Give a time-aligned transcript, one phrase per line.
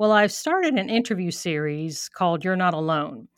[0.00, 3.28] Well, I've started an interview series called You're Not Alone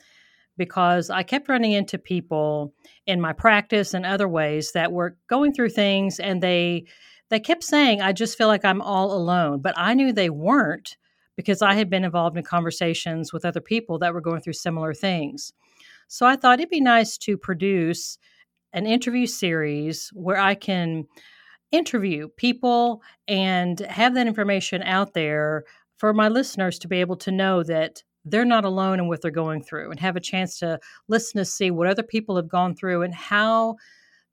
[0.57, 2.73] because I kept running into people
[3.05, 6.85] in my practice and other ways that were going through things and they
[7.31, 10.97] they kept saying I just feel like I'm all alone, but I knew they weren't
[11.35, 14.95] because I had been involved in conversations with other people that were going through similar
[14.95, 15.53] things.
[16.07, 18.19] So I thought it'd be nice to produce
[18.73, 21.07] an interview series where I can
[21.73, 25.65] interview people and have that information out there
[26.03, 29.31] for my listeners to be able to know that they're not alone in what they're
[29.31, 32.75] going through and have a chance to listen to see what other people have gone
[32.75, 33.77] through and how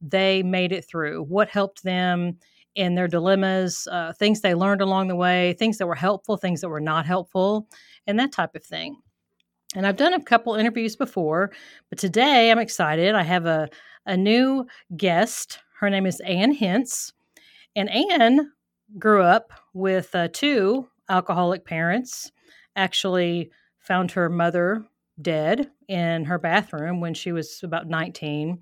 [0.02, 2.36] they made it through, what helped them
[2.74, 6.60] in their dilemmas, uh, things they learned along the way, things that were helpful, things
[6.62, 7.68] that were not helpful,
[8.08, 8.98] and that type of thing.
[9.76, 11.52] And I've done a couple interviews before,
[11.92, 13.14] but today I'm excited.
[13.14, 13.70] I have a,
[14.08, 14.66] a new
[14.98, 15.60] guest.
[15.80, 17.14] Her name is Ann Hintz.
[17.76, 18.54] And Ann
[18.98, 22.32] grew up with uh, two alcoholic parents
[22.76, 24.86] actually found her mother
[25.22, 28.60] dead in her bathroom when she was about 19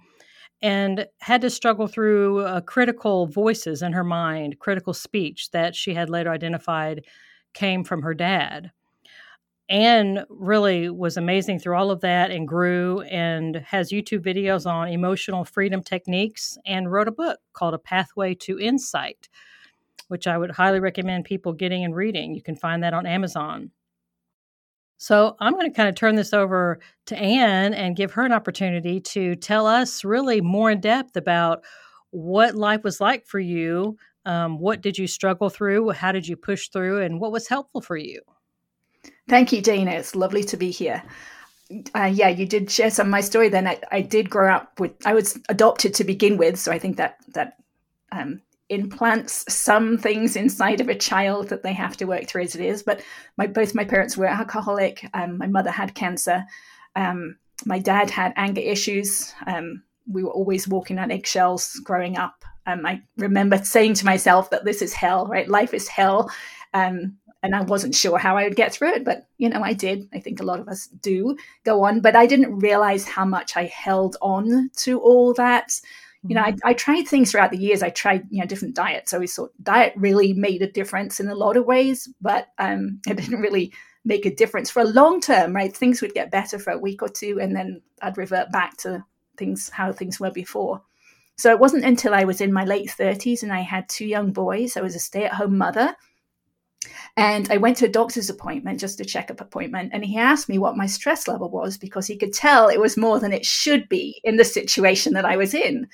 [0.62, 5.94] and had to struggle through uh, critical voices in her mind, critical speech that she
[5.94, 7.06] had later identified
[7.54, 8.72] came from her dad.
[9.70, 14.88] Anne really was amazing through all of that and grew and has YouTube videos on
[14.88, 19.28] emotional freedom techniques and wrote a book called A Pathway to Insight,
[20.08, 22.33] which I would highly recommend people getting and reading.
[22.33, 23.72] You can find that on Amazon.
[24.97, 28.31] So I'm going to kind of turn this over to Anne and give her an
[28.31, 31.64] opportunity to tell us really more in depth about
[32.09, 33.97] what life was like for you.
[34.25, 35.92] Um, what did you struggle through?
[35.92, 37.02] How did you push through?
[37.03, 38.21] And what was helpful for you?
[39.30, 39.92] Thank you, Dana.
[39.92, 41.03] It's lovely to be here.
[41.93, 43.49] Uh, yeah, you did share some of my story.
[43.49, 44.93] Then I, I did grow up with.
[45.05, 47.58] I was adopted to begin with, so I think that that
[48.11, 52.55] um, implants some things inside of a child that they have to work through as
[52.55, 52.83] it is.
[52.83, 53.02] But
[53.38, 55.10] my both my parents were alcoholic.
[55.14, 56.44] Um, my mother had cancer.
[56.95, 59.33] Um, my dad had anger issues.
[59.45, 62.45] Um, we were always walking on eggshells growing up.
[62.86, 65.48] I remember saying to myself that this is hell, right?
[65.48, 66.30] Life is hell.
[66.73, 69.73] Um, and I wasn't sure how I would get through it, but you know, I
[69.73, 70.10] did.
[70.14, 73.56] I think a lot of us do go on, but I didn't realize how much
[73.56, 75.80] I held on to all that
[76.27, 76.67] you know, I, mm-hmm.
[76.67, 77.83] I, tried things throughout the years.
[77.83, 79.14] I tried, you know, different diets.
[79.14, 82.99] I we thought diet really made a difference in a lot of ways, but um,
[83.08, 83.73] it didn't really
[84.05, 85.76] make a difference for a long term, right?
[85.76, 89.04] Things would get better for a week or two, and then I'd revert back to
[89.38, 90.82] things how things were before.
[91.38, 94.32] So it wasn't until I was in my late 30s and I had two young
[94.32, 94.76] boys.
[94.76, 95.95] I was a stay at home mother
[97.15, 100.58] and I went to a doctor's appointment, just a checkup appointment, and he asked me
[100.58, 103.87] what my stress level was because he could tell it was more than it should
[103.89, 105.87] be in the situation that I was in.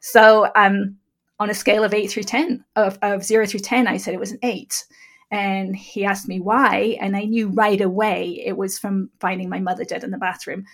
[0.00, 0.96] So, um,
[1.38, 4.20] on a scale of eight through 10, of, of zero through 10, I said it
[4.20, 4.86] was an eight.
[5.30, 9.60] And he asked me why, and I knew right away it was from finding my
[9.60, 10.64] mother dead in the bathroom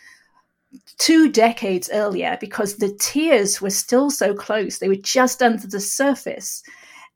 [0.98, 4.78] two decades earlier because the tears were still so close.
[4.78, 6.62] They were just under the surface.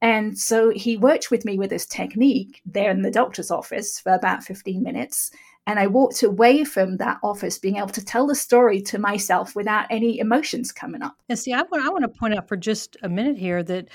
[0.07, 4.13] And so he worked with me with this technique there in the doctor's office for
[4.13, 5.33] about 15 minutes.
[5.67, 9.57] And I walked away from that office being able to tell the story to myself
[9.57, 11.17] without any emotions coming up.
[11.29, 13.89] And see, I want, I want to point out for just a minute here that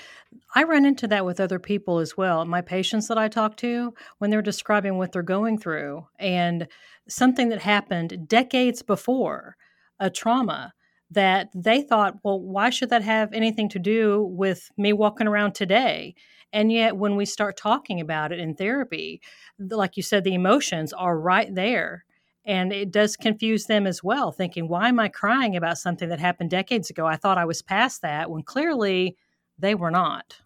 [0.54, 2.44] I run into that with other people as well.
[2.44, 6.68] My patients that I talk to, when they're describing what they're going through and
[7.08, 9.56] something that happened decades before
[9.98, 10.74] a trauma
[11.14, 15.54] that they thought, well, why should that have anything to do with me walking around
[15.54, 16.14] today?
[16.52, 19.22] And yet, when we start talking about it in therapy,
[19.58, 22.04] like you said, the emotions are right there.
[22.44, 26.18] And it does confuse them as well, thinking, why am I crying about something that
[26.18, 27.06] happened decades ago?
[27.06, 29.16] I thought I was past that when clearly
[29.58, 30.40] they were not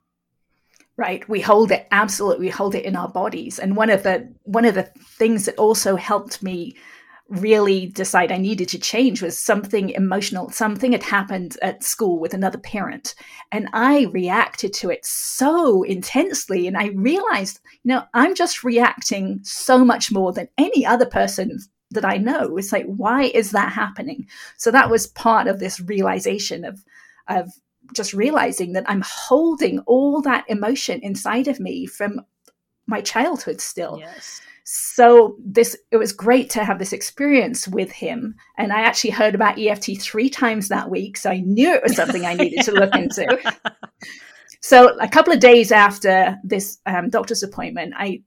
[0.97, 4.33] right we hold it absolutely we hold it in our bodies and one of the
[4.45, 4.85] one of the
[5.19, 6.77] things that also helped me
[7.29, 10.51] really decide I needed to change was something emotional.
[10.51, 13.15] Something had happened at school with another parent.
[13.51, 16.67] And I reacted to it so intensely.
[16.67, 21.59] And I realized, you know, I'm just reacting so much more than any other person
[21.91, 22.57] that I know.
[22.57, 24.29] It's like, why is that happening?
[24.57, 26.85] So that was part of this realization of,
[27.29, 27.51] of
[27.93, 32.21] just realizing that I'm holding all that emotion inside of me from
[32.87, 33.99] my childhood still.
[33.99, 34.41] Yes.
[34.69, 38.35] So this it was great to have this experience with him.
[38.59, 41.95] And I actually heard about EFT three times that week, so I knew it was
[41.95, 43.39] something I needed to look into.
[44.67, 48.23] So a couple of days after this um, doctor's appointment, I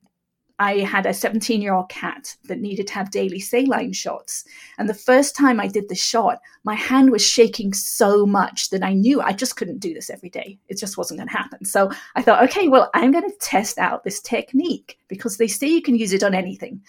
[0.60, 4.44] I had a 17 year old cat that needed to have daily saline shots.
[4.78, 8.84] And the first time I did the shot, my hand was shaking so much that
[8.84, 10.60] I knew I just couldn't do this every day.
[10.68, 11.66] It just wasn't going to happen.
[11.66, 15.68] So I thought, okay, well, I'm going to test out this technique because they say
[15.68, 16.82] you can use it on anything.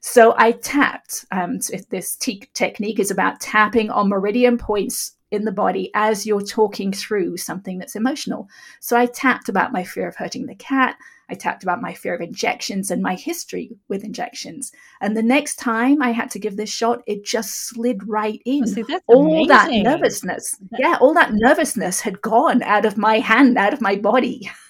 [0.00, 1.26] So I tapped.
[1.30, 6.26] Um, so this te- technique is about tapping on meridian points in the body as
[6.26, 8.48] you're talking through something that's emotional.
[8.80, 10.96] So I tapped about my fear of hurting the cat.
[11.30, 14.72] I talked about my fear of injections and my history with injections.
[15.00, 18.66] And the next time I had to give this shot, it just slid right in.
[18.66, 19.48] See, all amazing.
[19.48, 20.56] that nervousness.
[20.78, 24.50] Yeah, all that nervousness had gone out of my hand, out of my body.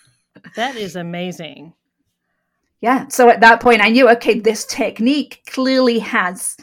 [0.57, 1.75] That is amazing.
[2.81, 3.09] Yeah.
[3.09, 6.57] So at that point, I knew, okay, this technique clearly has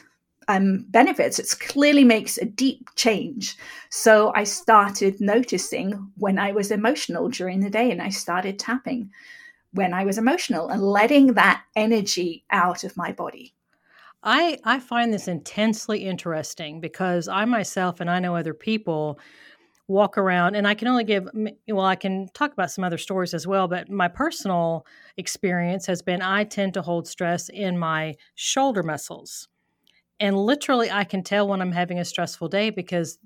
[0.47, 1.39] um, benefits.
[1.39, 3.57] It clearly makes a deep change.
[3.89, 9.11] So I started noticing when I was emotional during the day and I started tapping
[9.77, 13.53] when I was emotional and letting that energy out of my body.
[14.23, 19.19] I, I find this intensely interesting because I myself and I know other people
[19.87, 21.29] walk around and I can only give
[21.69, 24.85] well I can talk about some other stories as well but my personal
[25.15, 29.47] experience has been I tend to hold stress in my shoulder muscles
[30.19, 33.19] and literally, I can tell when I'm having a stressful day because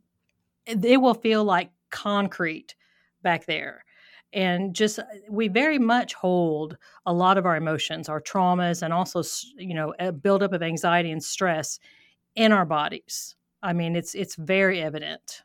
[0.66, 2.76] it will feel like concrete
[3.22, 3.86] back there.
[4.34, 8.94] And just, uh, we very much hold a lot of our emotions, our traumas, and
[8.94, 9.22] also,
[9.58, 11.80] you know, a buildup of anxiety and stress
[12.36, 13.36] in our bodies.
[13.64, 15.44] I mean, it's it's very evident.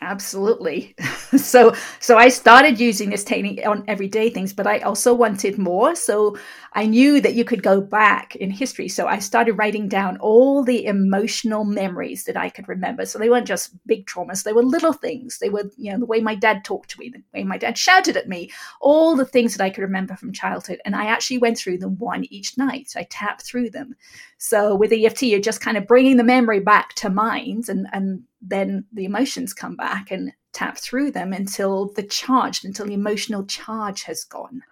[0.00, 0.94] Absolutely.
[1.36, 5.94] so so I started using this technique on everyday things, but I also wanted more.
[5.96, 6.36] So
[6.74, 8.88] I knew that you could go back in history.
[8.88, 13.06] So I started writing down all the emotional memories that I could remember.
[13.06, 15.38] So they weren't just big traumas, they were little things.
[15.38, 17.76] They were, you know, the way my dad talked to me, the way my dad
[17.76, 20.80] shouted at me, all the things that I could remember from childhood.
[20.84, 22.92] And I actually went through them one each night.
[22.96, 23.96] I tapped through them.
[24.36, 28.22] So with EFT, you're just kind of bringing the memory back to mind and and
[28.40, 33.44] then the emotions come back and tap through them until the charge, until the emotional
[33.44, 34.62] charge has gone.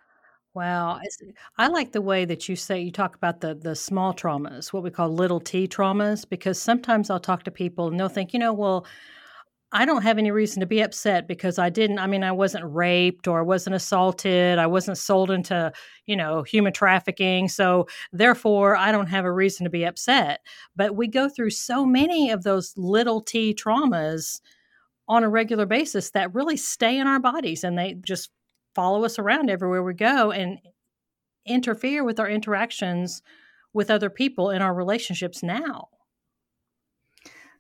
[0.54, 1.00] Wow,
[1.58, 4.82] I like the way that you say you talk about the the small traumas, what
[4.82, 8.38] we call little T traumas, because sometimes I'll talk to people and they'll think, you
[8.38, 8.86] know, well,
[9.72, 11.98] I don't have any reason to be upset because I didn't.
[11.98, 14.58] I mean, I wasn't raped or I wasn't assaulted.
[14.58, 15.72] I wasn't sold into,
[16.06, 17.48] you know, human trafficking.
[17.48, 20.40] So therefore, I don't have a reason to be upset.
[20.76, 24.40] But we go through so many of those little T traumas
[25.08, 28.30] on a regular basis that really stay in our bodies and they just
[28.74, 30.58] follow us around everywhere we go and
[31.44, 33.22] interfere with our interactions
[33.72, 35.88] with other people in our relationships now.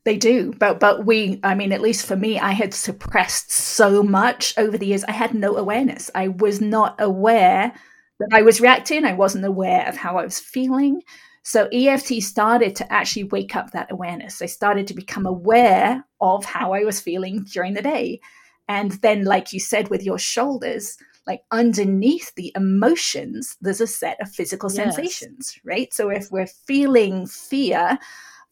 [0.06, 4.04] They do, but but we, I mean, at least for me, I had suppressed so
[4.04, 5.02] much over the years.
[5.02, 6.12] I had no awareness.
[6.14, 7.74] I was not aware
[8.20, 9.04] that I was reacting.
[9.04, 11.02] I wasn't aware of how I was feeling.
[11.42, 14.40] So EFT started to actually wake up that awareness.
[14.40, 18.20] I started to become aware of how I was feeling during the day.
[18.68, 24.20] And then, like you said, with your shoulders, like underneath the emotions, there's a set
[24.20, 24.76] of physical yes.
[24.76, 25.92] sensations, right?
[25.92, 27.98] So if we're feeling fear,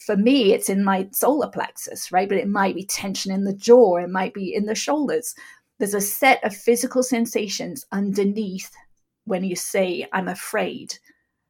[0.05, 2.29] for me, it's in my solar plexus, right?
[2.29, 5.35] But it might be tension in the jaw, it might be in the shoulders.
[5.79, 8.71] There's a set of physical sensations underneath
[9.25, 10.99] when you say, I'm afraid.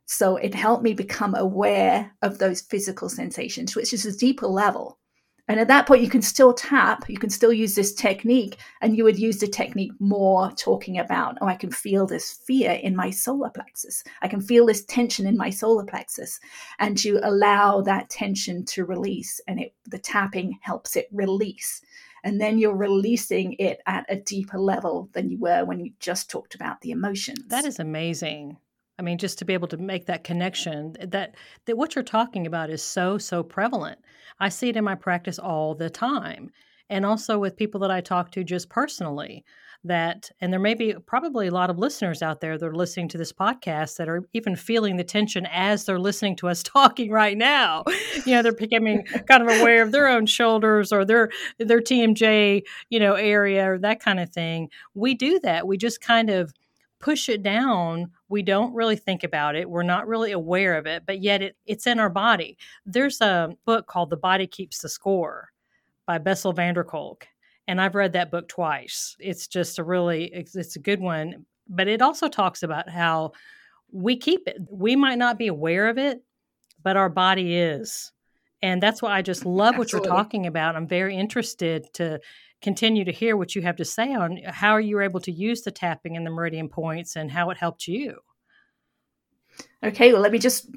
[0.07, 4.99] So it helped me become aware of those physical sensations, which is a deeper level.
[5.47, 8.97] And at that point, you can still tap, you can still use this technique, and
[8.97, 12.97] you would use the technique more talking about, oh, I can feel this fear in
[12.97, 14.03] my solar plexus.
[14.23, 16.41] I can feel this tension in my solar plexus.
[16.79, 21.83] And you allow that tension to release, and it, the tapping helps it release.
[22.23, 26.31] And then you're releasing it at a deeper level than you were when you just
[26.31, 27.49] talked about the emotions.
[27.49, 28.57] That is amazing.
[28.99, 31.35] I mean, just to be able to make that connection that
[31.67, 33.99] that what you're talking about is so so prevalent.
[34.39, 36.51] I see it in my practice all the time,
[36.89, 39.45] and also with people that I talk to just personally.
[39.87, 43.09] That and there may be probably a lot of listeners out there that are listening
[43.09, 47.11] to this podcast that are even feeling the tension as they're listening to us talking
[47.11, 47.85] right now.
[48.25, 52.63] You know, they're becoming kind of aware of their own shoulders or their their TMJ
[52.89, 54.71] you know area or that kind of thing.
[54.95, 55.67] We do that.
[55.67, 56.55] We just kind of
[56.99, 61.05] push it down we don't really think about it we're not really aware of it
[61.07, 64.89] but yet it, it's in our body there's a book called the body keeps the
[64.89, 65.51] score
[66.07, 67.27] by bessel van der kolk
[67.69, 71.45] and i've read that book twice it's just a really it's, it's a good one
[71.69, 73.33] but it also talks about how
[73.95, 74.59] we keep it.
[74.69, 76.23] We might not be aware of it,
[76.83, 78.13] but our body is.
[78.61, 80.09] And that's why I just love what Absolutely.
[80.09, 80.75] you're talking about.
[80.75, 82.21] I'm very interested to
[82.65, 85.63] continue to hear what you have to say on how you were able to use
[85.63, 88.17] the tapping and the meridian points and how it helped you.
[89.85, 90.69] Okay, well, let me just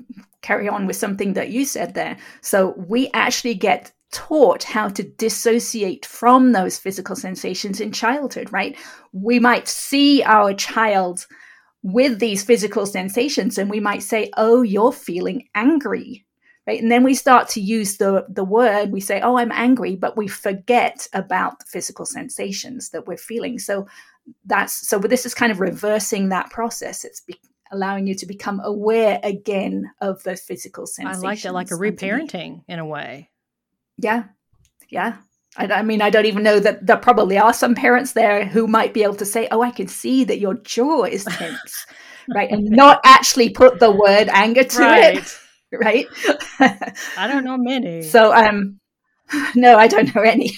[0.42, 2.18] carry on with something that you said there.
[2.42, 8.78] So, we actually get taught how to dissociate from those physical sensations in childhood, right?
[9.14, 11.26] We might see our child
[11.84, 16.27] with these physical sensations and we might say, Oh, you're feeling angry.
[16.68, 16.82] Right.
[16.82, 20.18] And then we start to use the, the word, we say, Oh, I'm angry, but
[20.18, 23.58] we forget about the physical sensations that we're feeling.
[23.58, 23.88] So
[24.46, 27.06] that's so this is kind of reversing that process.
[27.06, 27.40] It's be,
[27.72, 31.24] allowing you to become aware again of those physical sensations.
[31.24, 33.30] I like that, like a reparenting in a way.
[33.98, 34.26] Yeah.
[34.90, 35.18] Yeah.
[35.58, 38.68] I, I, mean, I don't even know that there probably are some parents there who
[38.68, 41.86] might be able to say, "Oh, I can see that your jaw is tense,"
[42.30, 45.18] right, and not actually put the word anger to right.
[45.18, 45.40] it,
[45.74, 46.08] right?
[46.60, 48.02] I don't know many.
[48.08, 48.80] So, um,
[49.56, 50.52] no, I don't know any.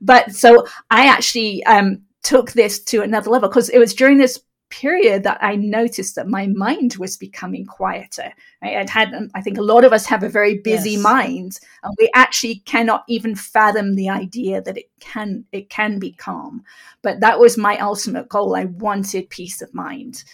[0.00, 4.40] but so I actually um took this to another level because it was during this
[4.70, 8.32] period that I noticed that my mind was becoming quieter.
[8.62, 8.76] Right?
[8.76, 11.02] I'd had, I think a lot of us have a very busy yes.
[11.02, 16.12] mind, and we actually cannot even fathom the idea that it can it can be
[16.12, 16.64] calm.
[17.02, 18.56] But that was my ultimate goal.
[18.56, 20.24] I wanted peace of mind.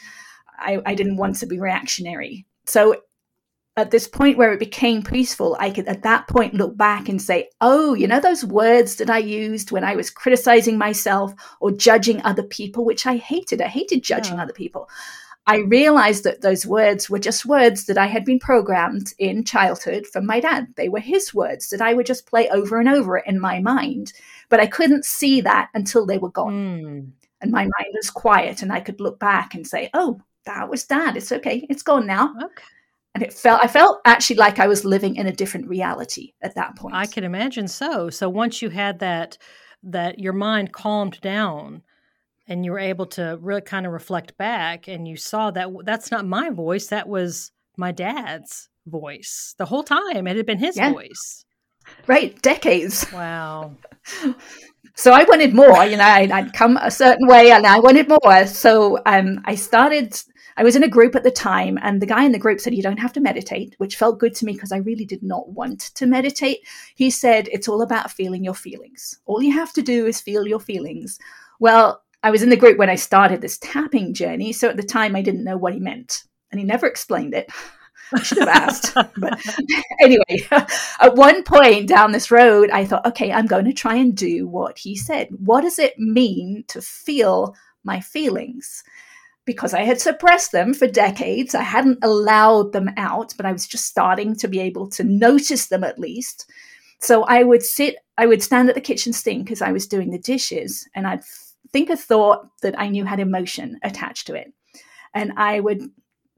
[0.58, 2.46] I, I didn't want to be reactionary.
[2.66, 2.96] So
[3.77, 7.23] at this point where it became peaceful, I could at that point look back and
[7.23, 11.71] say, oh, you know, those words that I used when I was criticizing myself or
[11.71, 13.61] judging other people, which I hated.
[13.61, 14.43] I hated judging yeah.
[14.43, 14.89] other people.
[15.47, 20.07] I realized that those words were just words that I had been programmed in childhood
[20.07, 20.67] from my dad.
[20.77, 24.12] They were his words that I would just play over and over in my mind.
[24.49, 26.53] But I couldn't see that until they were gone.
[26.53, 27.11] Mm.
[27.41, 30.85] And my mind was quiet, and I could look back and say, oh, that was
[30.85, 31.17] dad.
[31.17, 31.67] It's okay.
[31.71, 32.35] It's gone now.
[32.37, 32.65] Okay
[33.14, 36.55] and it felt i felt actually like i was living in a different reality at
[36.55, 36.95] that point.
[36.95, 38.11] I can imagine so.
[38.11, 39.38] So once you had that
[39.83, 41.83] that your mind calmed down
[42.47, 46.11] and you were able to really kind of reflect back and you saw that that's
[46.11, 50.26] not my voice that was my dad's voice the whole time.
[50.26, 50.93] It had been his yeah.
[50.93, 51.45] voice.
[52.07, 53.07] Right decades.
[53.12, 53.76] Wow.
[54.97, 58.09] So i wanted more you know I'd, I'd, come a certain way and i wanted
[58.09, 58.47] more.
[58.47, 60.21] So um, i started
[60.57, 62.75] I was in a group at the time, and the guy in the group said,
[62.75, 65.50] You don't have to meditate, which felt good to me because I really did not
[65.50, 66.66] want to meditate.
[66.95, 69.19] He said, It's all about feeling your feelings.
[69.26, 71.19] All you have to do is feel your feelings.
[71.59, 74.52] Well, I was in the group when I started this tapping journey.
[74.52, 77.50] So at the time, I didn't know what he meant, and he never explained it.
[78.12, 78.95] I should have asked.
[78.95, 79.40] but
[80.00, 84.16] anyway, at one point down this road, I thought, okay, I'm going to try and
[84.16, 85.28] do what he said.
[85.30, 87.54] What does it mean to feel
[87.85, 88.83] my feelings?
[89.44, 91.54] Because I had suppressed them for decades.
[91.54, 95.66] I hadn't allowed them out, but I was just starting to be able to notice
[95.66, 96.50] them at least.
[97.00, 100.11] So I would sit, I would stand at the kitchen sink as I was doing
[100.11, 101.25] the dishes, and I'd
[101.73, 104.52] think a thought that I knew had emotion attached to it.
[105.14, 105.90] And I would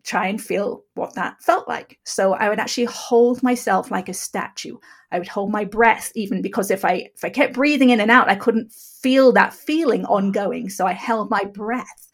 [0.05, 1.99] try and feel what that felt like.
[2.05, 4.77] So I would actually hold myself like a statue.
[5.11, 8.11] I would hold my breath even because if I if I kept breathing in and
[8.11, 10.71] out, I couldn't feel that feeling ongoing.
[10.71, 12.11] So I held my breath.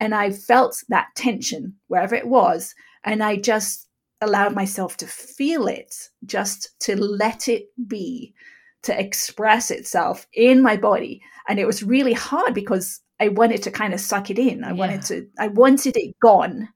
[0.00, 2.74] And I felt that tension wherever it was.
[3.04, 3.88] And I just
[4.20, 8.34] allowed myself to feel it, just to let it be,
[8.82, 11.22] to express itself in my body.
[11.48, 14.64] And it was really hard because I wanted to kind of suck it in.
[14.64, 14.74] I yeah.
[14.74, 16.68] wanted to, I wanted it gone.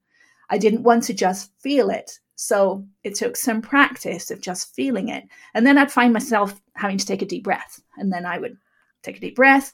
[0.49, 2.19] I didn't want to just feel it.
[2.37, 5.25] So it took some practice of just feeling it.
[5.53, 7.81] And then I'd find myself having to take a deep breath.
[7.99, 8.57] And then I would
[9.03, 9.73] take a deep breath,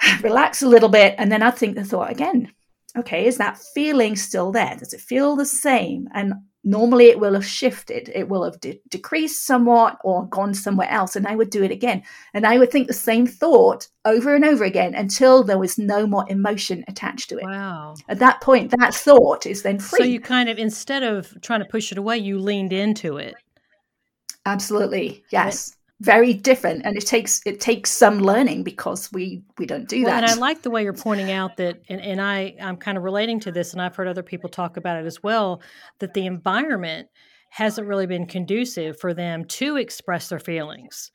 [0.22, 2.52] relax a little bit, and then I'd think the thought again.
[2.96, 4.74] Okay, is that feeling still there?
[4.76, 6.08] Does it feel the same?
[6.14, 8.10] And normally it will have shifted.
[8.14, 11.14] It will have de- decreased somewhat or gone somewhere else.
[11.14, 12.02] And I would do it again.
[12.34, 16.06] And I would think the same thought over and over again until there was no
[16.06, 17.44] more emotion attached to it.
[17.44, 17.94] Wow.
[18.08, 19.98] At that point, that thought is then free.
[19.98, 23.34] So you kind of, instead of trying to push it away, you leaned into it.
[24.46, 25.22] Absolutely.
[25.30, 30.04] Yes very different and it takes it takes some learning because we we don't do
[30.04, 30.22] well, that.
[30.22, 33.02] And i like the way you're pointing out that and, and i i'm kind of
[33.02, 35.60] relating to this and i've heard other people talk about it as well
[35.98, 37.08] that the environment
[37.50, 41.10] hasn't really been conducive for them to express their feelings.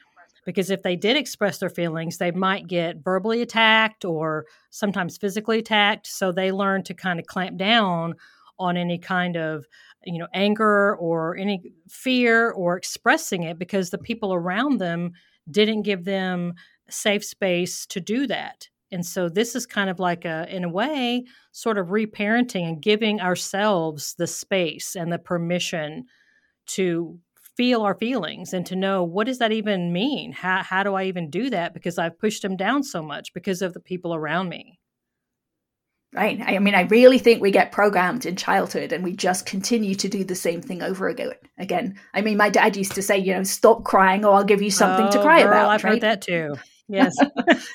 [0.46, 5.60] Because if they did express their feelings they might get verbally attacked or sometimes physically
[5.60, 8.16] attacked so they learn to kind of clamp down
[8.60, 9.66] on any kind of
[10.06, 15.12] you know anger or any fear or expressing it because the people around them
[15.50, 16.54] didn't give them
[16.90, 20.70] safe space to do that And so this is kind of like a, in a
[20.70, 26.06] way, sort of reparenting and giving ourselves the space and the permission
[26.68, 27.20] to
[27.58, 30.32] feel our feelings and to know what does that even mean?
[30.32, 31.74] How, how do I even do that?
[31.74, 34.80] Because I've pushed them down so much because of the people around me.
[36.14, 36.40] Right.
[36.46, 40.08] I mean, I really think we get programmed in childhood and we just continue to
[40.08, 41.32] do the same thing over again.
[41.58, 44.62] Again, I mean, my dad used to say, you know, stop crying or I'll give
[44.62, 45.70] you something oh, to cry girl, about.
[45.70, 45.94] I've right?
[45.94, 46.56] heard that too.
[46.90, 47.16] Yes.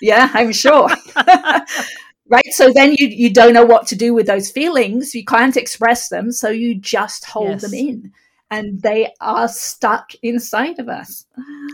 [0.02, 0.86] yeah, I'm sure.
[1.16, 2.46] right.
[2.50, 5.14] So then you, you don't know what to do with those feelings.
[5.14, 6.30] You can't express them.
[6.30, 7.62] So you just hold yes.
[7.62, 8.12] them in
[8.50, 11.24] and they are stuck inside of us.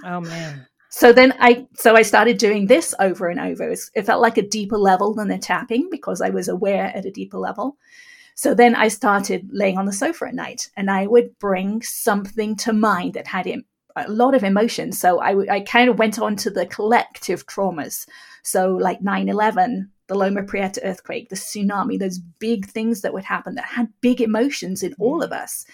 [0.05, 3.75] Oh, man so then I so I started doing this over and over.
[3.95, 7.11] It felt like a deeper level than the tapping because I was aware at a
[7.11, 7.77] deeper level.
[8.37, 12.55] So then I started laying on the sofa at night, and I would bring something
[12.59, 13.49] to mind that had
[13.97, 14.93] a lot of emotion.
[14.93, 18.07] So I, I kind of went on to the collective traumas.
[18.45, 23.57] So like 9-11, the Loma Prieta earthquake, the tsunami, those big things that would happen
[23.57, 25.25] that had big emotions in all mm.
[25.25, 25.67] of us.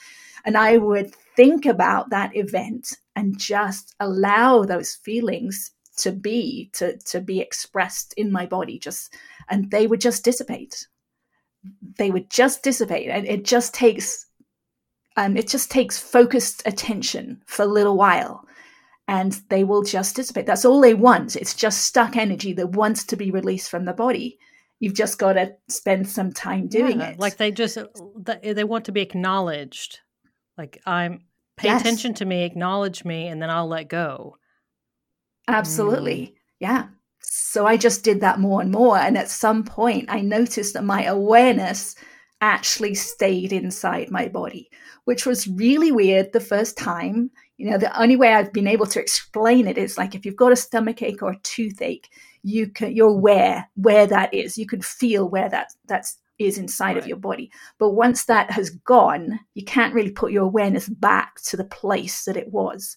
[0.47, 6.96] And I would think about that event and just allow those feelings to be to
[6.99, 9.14] to be expressed in my body just
[9.49, 10.87] and they would just dissipate.
[11.99, 14.26] They would just dissipate and it just takes
[15.16, 18.46] um, it just takes focused attention for a little while
[19.08, 20.46] and they will just dissipate.
[20.46, 21.37] That's all they want.
[21.37, 24.38] It's just stuck energy that wants to be released from the body.
[24.78, 27.18] You've just got to spend some time doing yeah, it.
[27.18, 27.76] like they just
[28.25, 29.99] they want to be acknowledged
[30.61, 31.21] like i'm
[31.61, 31.81] pay yes.
[31.83, 34.37] attention to me, acknowledge me, and then I'll let go.
[35.47, 36.21] Absolutely.
[36.21, 36.35] Mm.
[36.61, 36.87] Yeah.
[37.21, 38.97] So I just did that more and more.
[38.97, 41.95] And at some point, I noticed that my awareness
[42.40, 44.71] actually stayed inside my body,
[45.05, 47.31] which was really weird the first time.
[47.59, 50.37] You know, the only way I've been able to explain it is like if you've
[50.37, 52.09] got a stomach ache or a toothache,
[52.43, 54.57] you can you're aware where that is.
[54.57, 56.97] You can feel where that that's is inside right.
[56.97, 57.52] of your body.
[57.78, 62.25] But once that has gone, you can't really put your awareness back to the place
[62.25, 62.97] that it was.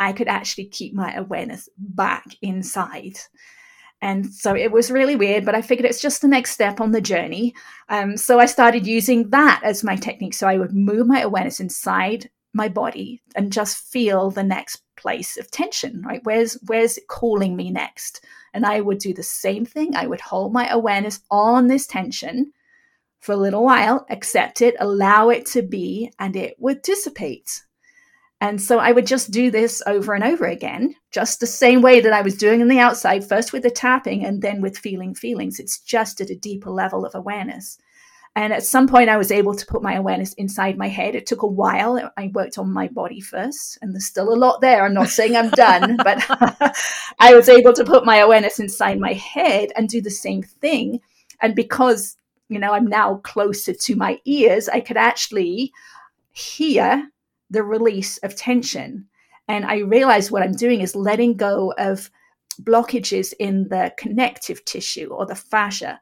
[0.00, 3.18] I could actually keep my awareness back inside.
[4.00, 6.92] And so it was really weird, but I figured it's just the next step on
[6.92, 7.54] the journey.
[7.88, 10.34] Um, so I started using that as my technique.
[10.34, 15.36] So I would move my awareness inside my body and just feel the next place
[15.36, 16.20] of tension, right?
[16.22, 18.24] Where's where's it calling me next?
[18.54, 19.94] And I would do the same thing.
[19.94, 22.52] I would hold my awareness on this tension
[23.20, 27.62] for a little while, accept it, allow it to be, and it would dissipate.
[28.40, 32.00] And so I would just do this over and over again, just the same way
[32.00, 35.14] that I was doing on the outside, first with the tapping and then with feeling
[35.14, 35.58] feelings.
[35.58, 37.78] It's just at a deeper level of awareness.
[38.36, 41.16] And at some point, I was able to put my awareness inside my head.
[41.16, 42.12] It took a while.
[42.16, 44.84] I worked on my body first, and there's still a lot there.
[44.84, 46.24] I'm not saying I'm done, but
[47.18, 51.00] I was able to put my awareness inside my head and do the same thing.
[51.40, 52.16] And because
[52.48, 55.72] you know, I'm now closer to my ears, I could actually
[56.32, 57.10] hear
[57.50, 59.06] the release of tension.
[59.48, 62.10] And I realize what I'm doing is letting go of
[62.62, 66.00] blockages in the connective tissue or the fascia.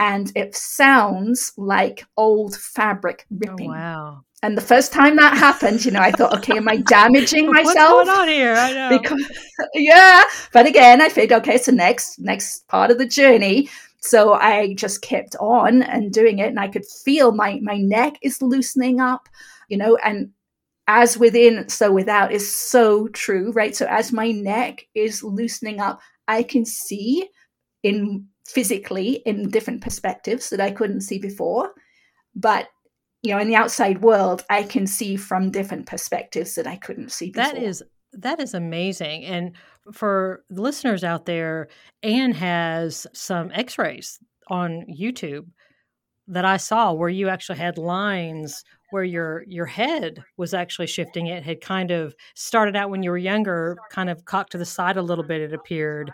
[0.00, 3.70] And it sounds like old fabric oh, ripping.
[3.70, 4.24] Oh, wow.
[4.40, 8.06] And the first time that happened, you know, I thought, okay, am I damaging myself?
[8.06, 8.54] What's going on here?
[8.54, 8.98] I know.
[8.98, 9.30] Because,
[9.74, 10.22] yeah.
[10.52, 13.68] But again, I figured, okay, so next next part of the journey.
[14.00, 18.18] So I just kept on and doing it, and I could feel my my neck
[18.22, 19.28] is loosening up,
[19.68, 20.30] you know, and
[20.86, 23.76] as within, so without is so true, right?
[23.76, 27.28] So as my neck is loosening up, I can see
[27.82, 31.72] in physically in different perspectives that I couldn't see before.
[32.34, 32.68] But
[33.22, 37.12] you know, in the outside world, I can see from different perspectives that I couldn't
[37.12, 37.52] see before.
[37.52, 37.82] That is
[38.18, 39.24] that is amazing.
[39.24, 39.52] And
[39.92, 41.68] for listeners out there,
[42.02, 45.46] Anne has some x rays on YouTube
[46.26, 51.26] that I saw where you actually had lines where your your head was actually shifting.
[51.26, 54.64] It had kind of started out when you were younger, kind of cocked to the
[54.64, 56.10] side a little bit, it appeared.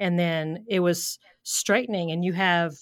[0.00, 2.74] And then it was straightening, and you have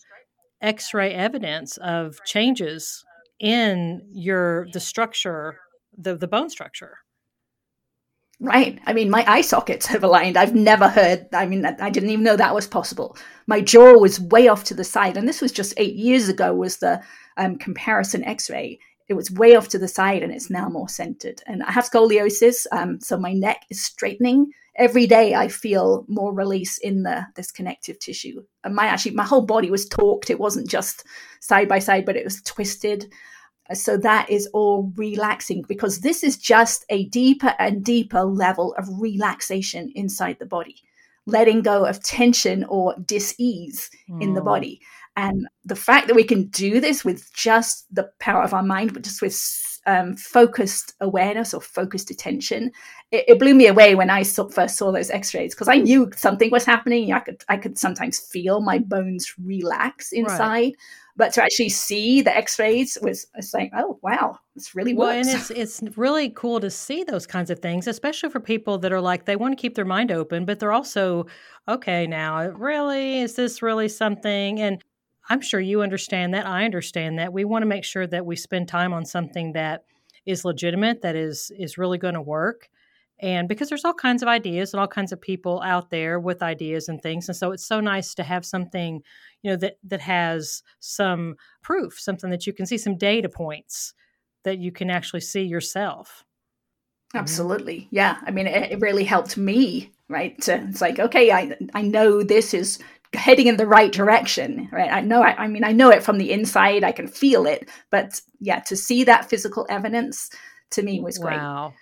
[0.61, 3.05] x ray evidence of changes
[3.41, 5.57] in your the structure,
[5.97, 6.99] the, the bone structure.
[8.39, 8.79] Right.
[8.85, 10.37] I mean, my eye sockets have aligned.
[10.37, 13.17] I've never heard, I mean, I didn't even know that was possible.
[13.47, 15.17] My jaw was way off to the side.
[15.17, 17.03] And this was just eight years ago, was the
[17.39, 18.79] um, comparison x ray.
[19.09, 21.41] It was way off to the side and it's now more centered.
[21.47, 22.67] And I have scoliosis.
[22.73, 24.51] Um, so my neck is straightening.
[24.77, 28.43] Every day I feel more release in the this connective tissue.
[28.65, 30.29] And my actually, my whole body was torqued.
[30.29, 31.05] It wasn't just
[31.41, 33.11] side by side, but it was twisted.
[33.75, 38.89] So that is all relaxing because this is just a deeper and deeper level of
[39.01, 40.77] relaxation inside the body.
[41.27, 44.23] letting go of tension or dis-ease mm.
[44.23, 44.45] in the mm.
[44.45, 44.81] body
[45.17, 48.93] and the fact that we can do this with just the power of our mind
[48.93, 52.73] but just with um, focused awareness or focused attention
[53.13, 56.11] it, it, blew me away when i saw, first saw those x-rays because i knew
[56.17, 60.77] something was happening i could i could sometimes feel my bones relax inside right
[61.17, 65.29] but to actually see the x-rays was it's like oh wow it's really well and
[65.29, 69.01] it's it's really cool to see those kinds of things especially for people that are
[69.01, 71.27] like they want to keep their mind open but they're also
[71.69, 73.21] okay now really?
[73.21, 74.61] Is this really something?
[74.61, 74.83] And
[75.29, 77.33] i'm sure you understand that i understand that.
[77.33, 79.85] We want to make sure that we spend time on something that
[80.25, 82.69] is legitimate that is is really going to work
[83.19, 86.43] and because there's all kinds of ideas and all kinds of people out there with
[86.43, 89.03] ideas and things and so it's so nice to have something
[89.43, 93.95] you know that that has some proof something that you can see some data points
[94.45, 96.25] that you can actually see yourself.
[97.09, 97.19] Mm-hmm.
[97.19, 97.89] absolutely.
[97.91, 98.19] Yeah.
[98.27, 102.23] I mean it, it really helped me right to, it's like okay i i know
[102.23, 102.79] this is
[103.13, 104.93] heading in the right direction right?
[104.93, 107.69] I know I, I mean i know it from the inside i can feel it
[107.91, 110.31] but yeah to see that physical evidence
[110.71, 111.39] to me was great.
[111.39, 111.73] Wow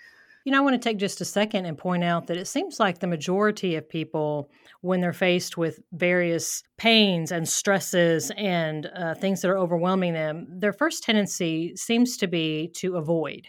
[0.45, 2.79] you know, I want to take just a second and point out that it seems
[2.79, 9.15] like the majority of people, when they're faced with various pains and stresses and uh,
[9.15, 13.47] things that are overwhelming them, their first tendency seems to be to avoid.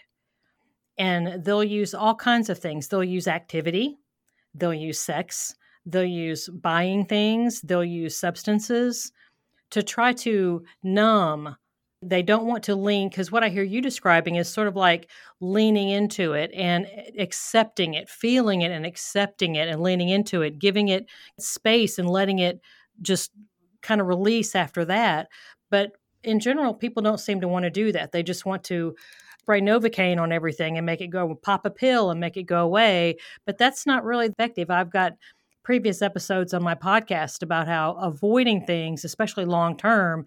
[0.97, 2.87] And they'll use all kinds of things.
[2.87, 3.99] They'll use activity,
[4.55, 5.53] they'll use sex,
[5.85, 9.11] they'll use buying things, they'll use substances
[9.69, 11.55] to try to numb
[12.01, 15.09] they don't want to lean because what I hear you describing is sort of like
[15.39, 20.41] leaning into it and eh, accepting it, feeling it and accepting it and leaning into
[20.43, 21.07] it, giving it
[21.39, 22.61] space and letting it
[23.01, 23.31] just
[23.81, 25.27] kind of release after that.
[25.71, 25.91] But
[26.23, 28.11] in general, people don't seem to want to do that.
[28.11, 28.95] They just want to
[29.39, 32.63] spray Novocaine on everything and make it go, pop a pill and make it go
[32.63, 33.17] away.
[33.45, 34.69] But that's not really effective.
[34.69, 35.13] I've got
[35.63, 40.25] previous episodes on my podcast about how avoiding things, especially long term,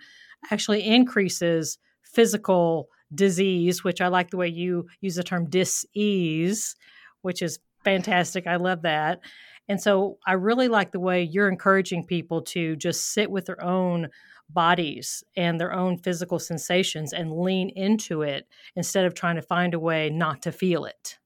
[0.51, 6.77] actually increases physical disease, which I like the way you use the term dis-ease,
[7.23, 8.47] which is fantastic.
[8.47, 9.21] I love that.
[9.69, 13.63] And so I really like the way you're encouraging people to just sit with their
[13.63, 14.09] own
[14.49, 19.75] bodies and their own physical sensations and lean into it instead of trying to find
[19.75, 21.20] a way not to feel it.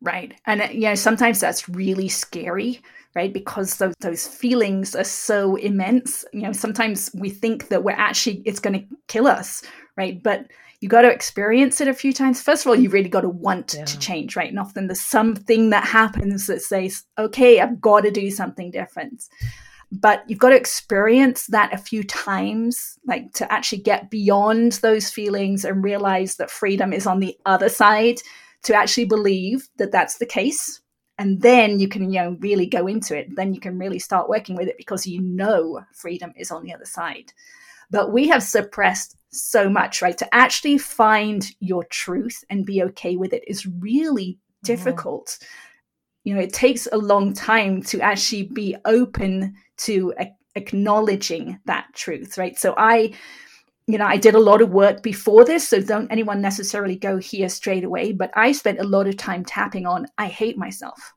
[0.00, 0.34] Right.
[0.46, 2.80] And, uh, you know, sometimes that's really scary,
[3.16, 3.32] right?
[3.32, 6.24] Because those, those feelings are so immense.
[6.32, 9.62] You know, sometimes we think that we're actually, it's going to kill us,
[9.96, 10.22] right?
[10.22, 10.46] But
[10.80, 12.40] you got to experience it a few times.
[12.40, 13.84] First of all, you really got to want yeah.
[13.84, 14.48] to change, right?
[14.48, 19.24] And often there's something that happens that says, okay, I've got to do something different.
[19.90, 25.10] But you've got to experience that a few times, like to actually get beyond those
[25.10, 28.20] feelings and realize that freedom is on the other side
[28.64, 30.80] to actually believe that that's the case.
[31.18, 33.34] And then you can you know really go into it.
[33.34, 36.74] Then you can really start working with it because you know freedom is on the
[36.74, 37.32] other side.
[37.90, 40.16] But we have suppressed so much right?
[40.18, 44.66] To actually find your truth and be okay with it is really mm-hmm.
[44.66, 45.38] difficult.
[46.24, 51.86] You know it takes a long time to actually be open to a- acknowledging that
[51.94, 52.58] truth right?
[52.58, 53.12] So i
[53.88, 57.16] you know, I did a lot of work before this, so don't anyone necessarily go
[57.16, 58.12] here straight away.
[58.12, 61.14] But I spent a lot of time tapping on, I hate myself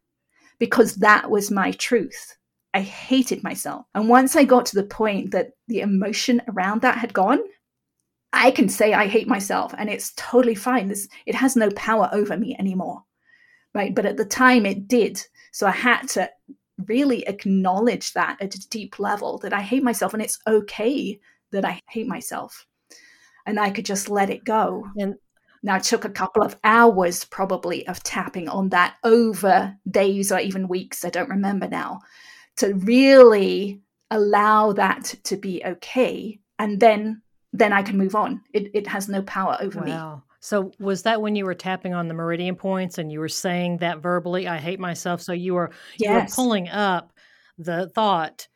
[0.57, 2.37] because that was my truth.
[2.73, 3.85] I hated myself.
[3.93, 7.39] And once I got to the point that the emotion around that had gone,
[8.31, 10.87] I can say I hate myself and it's totally fine.
[10.87, 13.03] This, it has no power over me anymore.
[13.75, 13.93] Right.
[13.93, 15.21] But at the time it did.
[15.51, 16.29] So I had to
[16.87, 21.19] really acknowledge that at a deep level that I hate myself and it's okay
[21.51, 22.65] that I hate myself.
[23.45, 24.87] And I could just let it go.
[24.97, 25.15] And
[25.63, 30.39] now it took a couple of hours probably of tapping on that over days or
[30.39, 32.01] even weeks, I don't remember now,
[32.57, 36.39] to really allow that to be okay.
[36.59, 37.21] And then
[37.53, 38.41] then I can move on.
[38.53, 40.15] It it has no power over wow.
[40.15, 40.21] me.
[40.39, 43.77] So was that when you were tapping on the meridian points and you were saying
[43.77, 45.21] that verbally, I hate myself?
[45.21, 46.09] So you were yes.
[46.09, 47.13] you were pulling up
[47.57, 48.47] the thought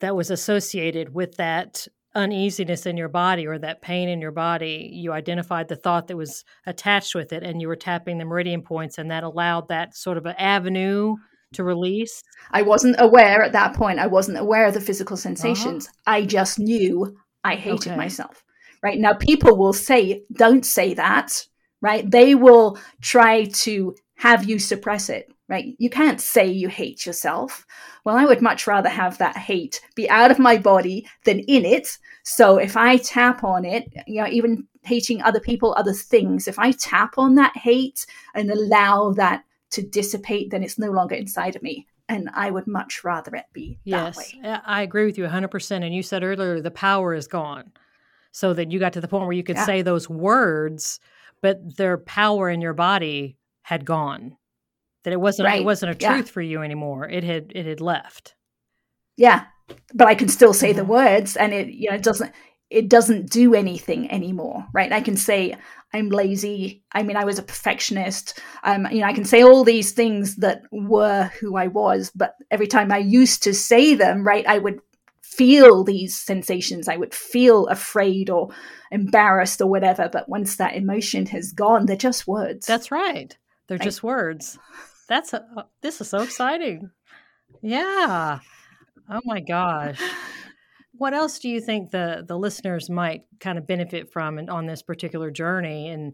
[0.00, 4.90] that was associated with that uneasiness in your body or that pain in your body,
[4.92, 8.62] you identified the thought that was attached with it and you were tapping the meridian
[8.62, 11.16] points, and that allowed that sort of an avenue
[11.54, 12.22] to release?
[12.50, 13.98] I wasn't aware at that point.
[13.98, 15.86] I wasn't aware of the physical sensations.
[15.86, 16.16] Uh-huh.
[16.16, 17.96] I just knew I hated okay.
[17.96, 18.42] myself.
[18.82, 21.46] Right now, people will say, don't say that.
[21.80, 22.08] Right.
[22.08, 25.74] They will try to have you suppress it right?
[25.76, 27.66] You can't say you hate yourself.
[28.04, 31.66] Well, I would much rather have that hate be out of my body than in
[31.66, 31.98] it.
[32.22, 36.58] So if I tap on it, you know, even hating other people, other things, if
[36.58, 41.54] I tap on that hate and allow that to dissipate, then it's no longer inside
[41.54, 41.86] of me.
[42.08, 44.58] And I would much rather it be yes, that way.
[44.64, 45.84] I agree with you 100%.
[45.84, 47.72] And you said earlier the power is gone.
[48.34, 49.66] So that you got to the point where you could yeah.
[49.66, 50.98] say those words,
[51.42, 54.36] but their power in your body had gone.
[55.04, 55.60] That it wasn't right.
[55.60, 56.32] it wasn't a truth yeah.
[56.32, 57.08] for you anymore.
[57.08, 58.34] It had it had left.
[59.16, 59.46] Yeah.
[59.94, 60.78] But I can still say mm-hmm.
[60.78, 62.32] the words and it you know it doesn't
[62.70, 64.92] it doesn't do anything anymore, right?
[64.92, 65.56] I can say
[65.92, 66.82] I'm lazy.
[66.92, 68.40] I mean, I was a perfectionist.
[68.64, 72.34] Um, you know, I can say all these things that were who I was, but
[72.50, 74.80] every time I used to say them, right, I would
[75.22, 76.88] feel these sensations.
[76.88, 78.50] I would feel afraid or
[78.90, 80.08] embarrassed or whatever.
[80.10, 82.66] But once that emotion has gone, they're just words.
[82.66, 83.36] That's right.
[83.68, 83.84] They're right?
[83.84, 84.58] just words.
[85.08, 86.90] That's a, uh, this is so exciting.
[87.60, 88.40] Yeah.
[89.10, 90.00] Oh my gosh
[90.92, 94.66] what else do you think the the listeners might kind of benefit from and on
[94.66, 96.12] this particular journey and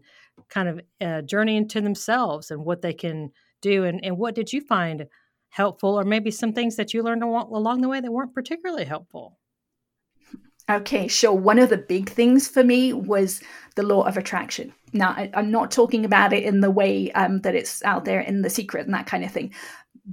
[0.49, 3.31] kind of uh, journey into themselves and what they can
[3.61, 5.05] do and, and what did you find
[5.49, 9.38] helpful or maybe some things that you learned along the way that weren't particularly helpful
[10.69, 11.33] Okay, sure.
[11.33, 13.41] One of the big things for me was
[13.75, 14.71] the law of attraction.
[14.93, 18.19] Now, I, am not talking about it in the way um, that it's out there
[18.19, 19.53] in the secret and that kind of thing,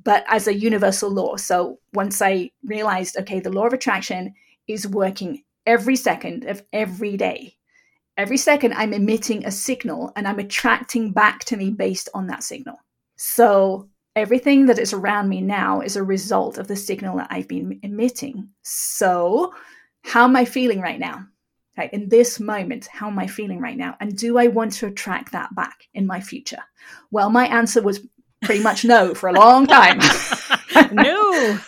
[0.04, 1.36] but as a universal law.
[1.36, 4.34] So once I realized, okay, the law of attraction
[4.66, 7.54] is working every second of every day.
[8.16, 12.42] Every second, I'm emitting a signal and I'm attracting back to me based on that
[12.42, 12.76] signal.
[13.16, 17.48] So, everything that is around me now is a result of the signal that I've
[17.48, 18.48] been emitting.
[18.62, 19.52] So,
[20.06, 21.26] how am I feeling right now?
[21.76, 23.96] Right, in this moment, how am I feeling right now?
[24.00, 26.62] And do I want to attract that back in my future?
[27.10, 28.00] Well, my answer was
[28.42, 29.98] pretty much no for a long time.
[30.92, 31.58] no.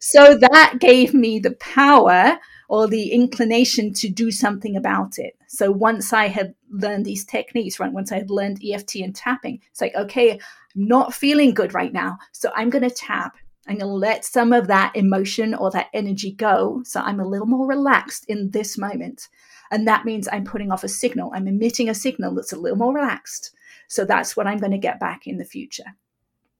[0.00, 2.36] so that gave me the power
[2.68, 5.36] or the inclination to do something about it.
[5.48, 9.60] So once I had learned these techniques, right, once I had learned EFT and tapping,
[9.70, 10.38] it's like, okay, I'm
[10.74, 12.18] not feeling good right now.
[12.32, 13.36] So I'm going to tap.
[13.70, 16.82] I'm going to let some of that emotion or that energy go.
[16.84, 19.28] So I'm a little more relaxed in this moment.
[19.70, 21.30] And that means I'm putting off a signal.
[21.32, 23.52] I'm emitting a signal that's a little more relaxed.
[23.88, 25.84] So that's what I'm going to get back in the future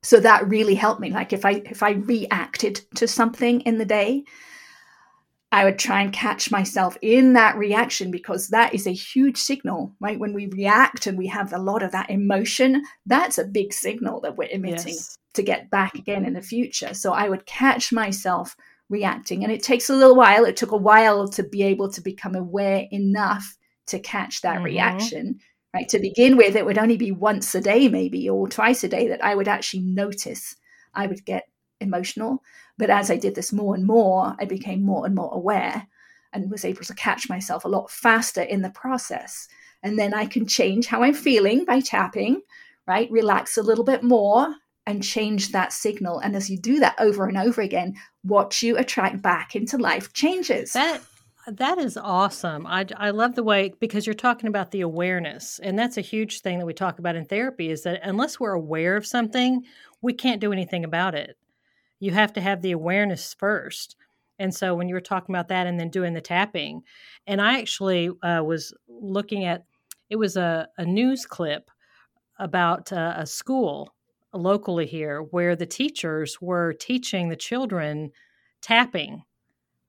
[0.02, 3.84] so that really helped me like if i if i reacted to something in the
[3.84, 4.24] day
[5.52, 9.94] i would try and catch myself in that reaction because that is a huge signal
[10.00, 13.72] right when we react and we have a lot of that emotion that's a big
[13.72, 15.16] signal that we're emitting yes.
[15.34, 16.94] To get back again in the future.
[16.94, 18.56] So i would catch myself
[18.88, 19.44] reacting.
[19.44, 20.44] And it takes a little while.
[20.44, 24.64] It took a while to be able to become aware enough to catch that mm-hmm.
[24.64, 25.40] reaction
[25.74, 25.88] right?
[25.90, 29.06] To begin with it would only be once a day maybe or twice a day
[29.08, 30.56] that i would actually notice
[30.94, 31.44] i would get
[31.80, 32.42] emotional.
[32.76, 35.86] But as i did this more and more i became more and more aware
[36.32, 39.48] and was able to catch myself a lot faster in the process.
[39.82, 42.42] And then i can change how i'm feeling by tapping
[42.86, 43.10] right?
[43.10, 44.52] Relax a little bit more
[44.86, 48.76] and change that signal and as you do that over and over again what you
[48.76, 51.02] attract back into life changes that
[51.46, 52.66] that is awesome.
[52.66, 56.40] I, I love the way because you're talking about the awareness, and that's a huge
[56.40, 57.70] thing that we talk about in therapy.
[57.70, 59.64] Is that unless we're aware of something,
[60.02, 61.36] we can't do anything about it.
[61.98, 63.96] You have to have the awareness first.
[64.38, 66.82] And so when you were talking about that, and then doing the tapping,
[67.26, 69.64] and I actually uh, was looking at
[70.08, 71.70] it was a, a news clip
[72.38, 73.94] about uh, a school
[74.32, 78.10] locally here where the teachers were teaching the children
[78.62, 79.22] tapping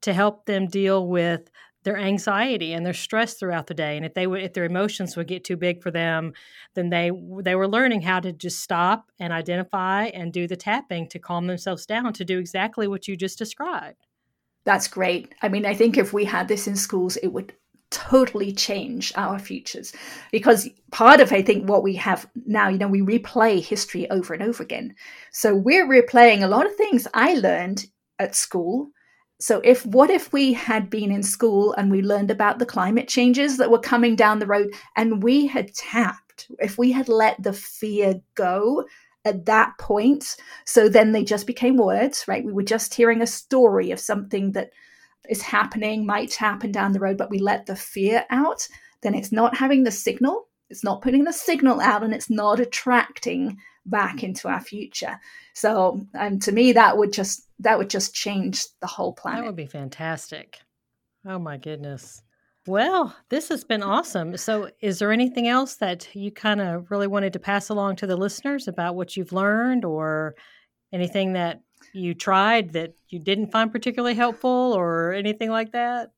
[0.02, 1.50] to help them deal with
[1.84, 3.98] their anxiety and their stress throughout the day.
[3.98, 6.34] And if they would if their emotions would get too big for them
[6.76, 11.08] then they they were learning how to just stop and identify and do the tapping
[11.10, 14.06] to calm themselves down to do exactly what you just described.
[14.64, 15.34] That's great.
[15.42, 17.54] I mean i think if we had this in schools it would
[17.92, 19.94] totally change our futures.
[20.32, 24.34] Because part of i think what we have now you know we replay history over
[24.34, 24.96] and over again.
[25.32, 27.86] So we're replaying a lot of things i learned
[28.20, 28.90] at school.
[29.40, 33.08] So if what if we had been in school and we learned about the climate
[33.08, 37.42] changes that were coming down the road and we had tapped, if we had let
[37.42, 38.86] the fear go
[39.26, 42.46] at that point, so then they just became words, right?
[42.46, 44.70] We were just hearing a story of something that
[45.30, 48.68] is happening, might happen down the road, but we let the fear out,
[49.02, 52.60] then it's not having the signal, it's not putting the signal out, and it's not
[52.60, 55.20] attracting back into our future.
[55.54, 59.42] So, um, to me, that would just that would just change the whole planet.
[59.42, 60.60] That would be fantastic.
[61.26, 62.22] Oh my goodness.
[62.68, 64.38] Well, this has been awesome.
[64.38, 68.08] So, is there anything else that you kind of really wanted to pass along to
[68.08, 70.36] the listeners about what you've learned or
[70.94, 71.62] anything that
[71.94, 76.12] you tried that you didn't find particularly helpful or anything like that?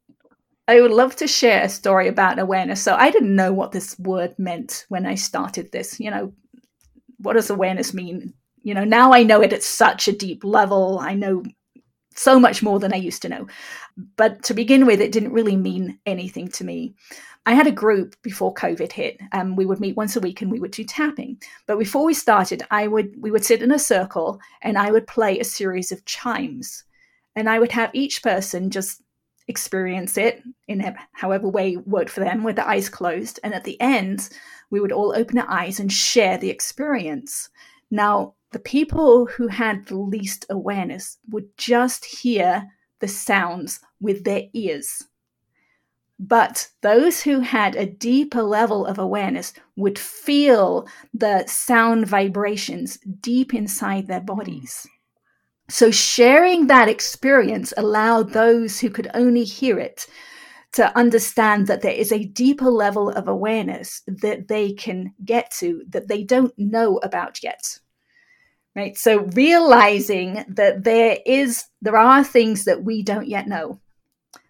[0.68, 2.82] I would love to share a story about awareness.
[2.82, 6.00] So, I didn't know what this word meant when I started this.
[6.00, 6.34] You know,
[7.18, 8.34] what does awareness mean?
[8.64, 10.98] you know, now I know it at such a deep level.
[11.00, 11.44] I know
[12.16, 13.48] so much more than I used to know.
[14.16, 16.96] But to begin with, it didn't really mean anything to me.
[17.46, 19.20] I had a group before COVID hit.
[19.34, 21.42] Um, we would meet once a week and we would do tapping.
[21.68, 25.08] But before we started, I would we would sit in a circle and I would
[25.08, 26.84] play a series of chimes,
[27.36, 29.02] and I would have each person just
[29.48, 33.40] experience it in however way worked for them with the eyes closed.
[33.44, 34.30] And at the end,
[34.70, 37.50] we would all open our eyes and share the experience.
[37.92, 42.66] Now, the people who had the least awareness would just hear
[43.00, 45.04] the sounds with their ears.
[46.20, 53.54] But those who had a deeper level of awareness would feel the sound vibrations deep
[53.54, 54.28] inside their hmm.
[54.28, 54.88] bodies.
[55.70, 60.06] So, sharing that experience allowed those who could only hear it
[60.74, 65.84] to understand that there is a deeper level of awareness that they can get to
[65.90, 67.80] that they don't know about yet.
[68.76, 68.98] Right?
[68.98, 73.80] So realizing that there is there are things that we don't yet know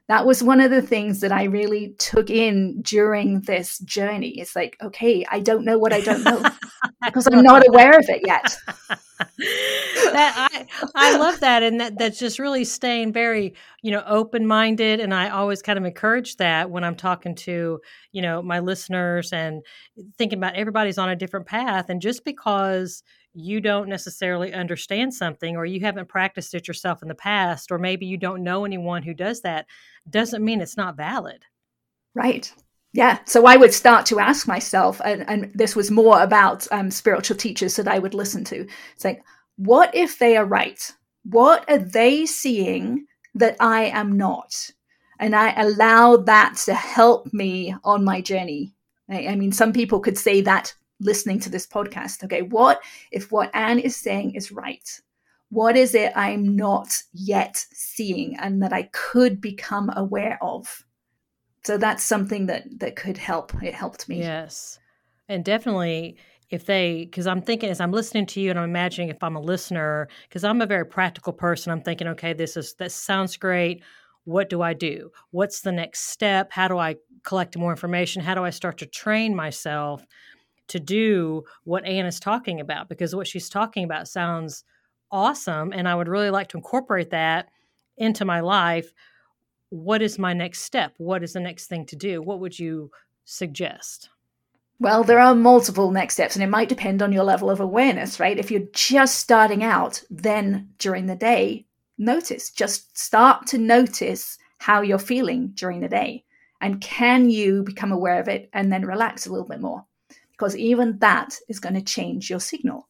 [0.09, 4.39] that was one of the things that I really took in during this journey.
[4.39, 6.43] It's like, okay, I don't know what I don't know
[7.05, 8.55] because I'm not aware of it yet.
[9.37, 14.45] that I I love that, and that that's just really staying very you know open
[14.45, 17.79] minded, and I always kind of encourage that when I'm talking to
[18.11, 19.61] you know my listeners and
[20.17, 25.55] thinking about everybody's on a different path, and just because you don't necessarily understand something
[25.55, 29.01] or you haven't practiced it yourself in the past or maybe you don't know anyone
[29.01, 29.65] who does that
[30.09, 31.43] doesn't mean it's not valid.
[32.13, 32.51] Right.
[32.93, 33.19] Yeah.
[33.25, 37.37] So i would start to ask myself and, and this was more about um, spiritual
[37.37, 38.67] teachers that i would listen to.
[38.97, 39.21] Saying
[39.57, 40.91] what if they are right?
[41.23, 44.53] What are they seeing that i am not?
[45.19, 48.75] And i allow that to help me on my journey.
[49.09, 52.23] I mean, some people could say that listening to this podcast.
[52.23, 55.01] Okay, what if what Anne is saying is right?
[55.49, 60.83] What is it I'm not yet seeing and that I could become aware of?
[61.63, 63.53] So that's something that that could help.
[63.61, 64.19] It helped me.
[64.19, 64.79] Yes.
[65.29, 66.17] And definitely
[66.53, 69.35] if they because i'm thinking as i'm listening to you and i'm imagining if i'm
[69.35, 73.35] a listener because i'm a very practical person i'm thinking okay this is that sounds
[73.37, 73.81] great
[74.25, 78.35] what do i do what's the next step how do i collect more information how
[78.35, 80.05] do i start to train myself
[80.67, 84.63] to do what Anne is talking about because what she's talking about sounds
[85.11, 85.71] awesome.
[85.73, 87.49] And I would really like to incorporate that
[87.97, 88.93] into my life.
[89.69, 90.93] What is my next step?
[90.97, 92.21] What is the next thing to do?
[92.21, 92.91] What would you
[93.25, 94.09] suggest?
[94.79, 98.19] Well, there are multiple next steps, and it might depend on your level of awareness,
[98.19, 98.37] right?
[98.37, 101.65] If you're just starting out, then during the day,
[101.97, 106.23] notice, just start to notice how you're feeling during the day.
[106.59, 109.85] And can you become aware of it and then relax a little bit more?
[110.37, 112.87] Because even that is going to change your signal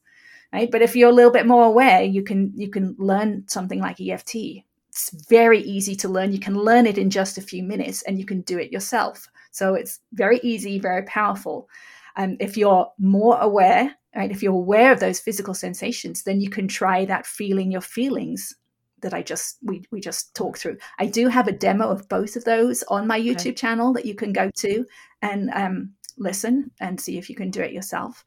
[0.53, 0.69] right?
[0.69, 3.99] But if you're a little bit more aware you can you can learn something like
[3.99, 6.31] eft it's very easy to learn.
[6.31, 9.27] You can learn it in just a few minutes and you can do it yourself.
[9.49, 11.67] So it's very easy very powerful.
[12.15, 16.39] And um, if you're more aware right if you're aware of those physical sensations then
[16.39, 18.55] you can try that feeling your feelings
[19.01, 20.77] that I just we we just talked through.
[20.99, 23.53] I do have a demo of both of those on my YouTube okay.
[23.53, 24.85] channel that you can go to
[25.21, 28.23] and um, listen and see if you can do it yourself.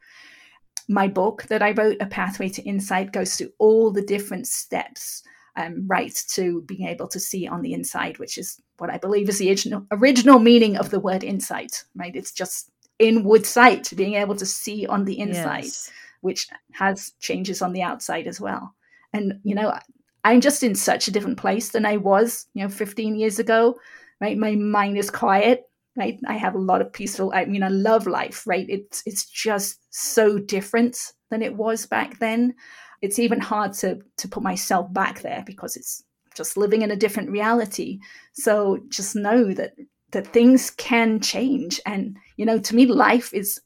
[0.89, 5.23] My book that I wrote, A Pathway to Insight, goes through all the different steps
[5.57, 9.29] um, right to being able to see on the inside, which is what I believe
[9.29, 12.15] is the original, original meaning of the word insight, right?
[12.15, 15.91] It's just inward sight, being able to see on the inside, yes.
[16.21, 18.75] which has changes on the outside as well.
[19.13, 19.79] And, you know,
[20.25, 23.79] I'm just in such a different place than I was, you know, 15 years ago,
[24.21, 24.37] right?
[24.37, 25.66] My mind is quiet
[25.97, 28.67] right i have a lot of peaceful i mean i love life right?
[28.69, 30.97] It's it's just so different
[31.31, 32.55] than it was back then.
[33.03, 36.03] It's even hard to to put myself back there because it's
[36.35, 37.99] just living in a different reality.
[38.33, 39.75] So just know that
[40.13, 41.81] that things can change.
[41.85, 43.61] And you know to me life is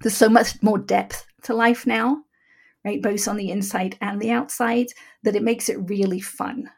[0.00, 2.18] there's so much more depth to life now
[2.84, 3.02] right?
[3.02, 4.86] Both on the inside and the outside
[5.24, 6.70] that it makes it really fun.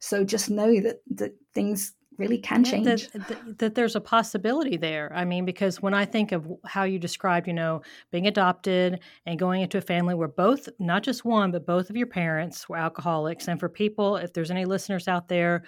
[0.00, 3.10] So just know that that things really can change.
[3.10, 5.12] That, that, that, there's a possibility there.
[5.14, 9.38] I mean, because when I think of how you described, you know, being adopted and
[9.38, 12.76] going into a family where both, not just one, but both of your parents were
[12.76, 13.48] alcoholics.
[13.48, 15.64] And for people, if there's any listeners out there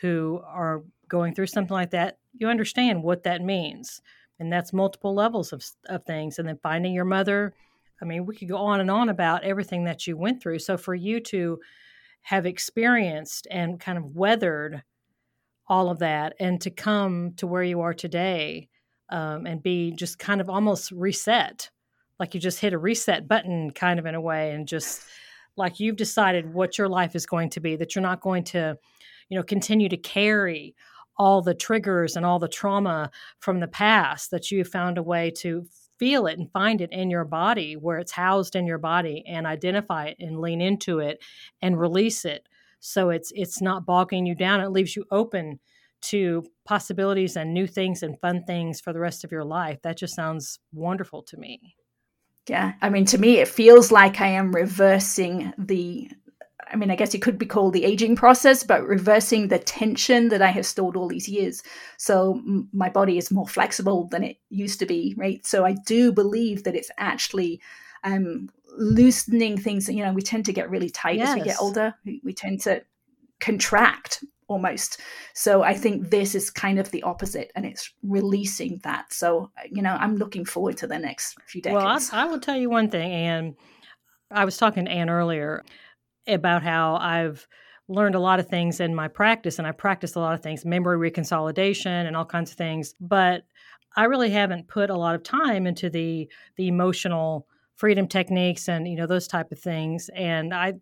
[0.00, 4.00] who are going through something like that, you understand what that means.
[4.38, 6.38] And that's multiple levels of, of things.
[6.38, 7.54] And then finding your mother.
[8.00, 10.58] I mean, we could go on and on about everything that you went through.
[10.58, 11.60] So for you to
[12.22, 14.82] have experienced and kind of weathered
[15.68, 18.68] all of that and to come to where you are today
[19.10, 21.70] um, and be just kind of almost reset
[22.18, 25.02] like you just hit a reset button kind of in a way and just
[25.56, 28.76] like you've decided what your life is going to be that you're not going to
[29.28, 30.74] you know continue to carry
[31.16, 35.30] all the triggers and all the trauma from the past that you found a way
[35.30, 35.66] to
[35.98, 39.46] feel it and find it in your body where it's housed in your body and
[39.46, 41.22] identify it and lean into it
[41.60, 42.48] and release it
[42.84, 45.58] so it's it's not bogging you down it leaves you open
[46.00, 49.96] to possibilities and new things and fun things for the rest of your life that
[49.96, 51.76] just sounds wonderful to me
[52.48, 56.10] yeah i mean to me it feels like i am reversing the
[56.72, 60.30] I mean, I guess it could be called the aging process, but reversing the tension
[60.30, 61.62] that I have stored all these years.
[61.98, 65.44] So m- my body is more flexible than it used to be, right?
[65.44, 67.60] So I do believe that it's actually
[68.04, 69.88] um, loosening things.
[69.88, 71.30] You know, we tend to get really tight yes.
[71.30, 71.94] as we get older.
[72.04, 72.82] We, we tend to
[73.40, 75.00] contract almost.
[75.34, 79.12] So I think this is kind of the opposite, and it's releasing that.
[79.12, 81.82] So you know, I'm looking forward to the next few decades.
[81.82, 83.54] Well, I, I will tell you one thing, and
[84.30, 85.62] I was talking to Anne earlier
[86.26, 87.46] about how I've
[87.88, 90.64] learned a lot of things in my practice and I practice a lot of things,
[90.64, 93.42] memory reconsolidation and all kinds of things, but
[93.96, 97.46] I really haven't put a lot of time into the the emotional
[97.82, 100.74] freedom techniques and you know those type of things and I